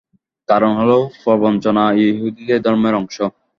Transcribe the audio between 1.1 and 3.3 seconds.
প্রবঞ্চনা ইহুদীদের ধর্মের অংশ।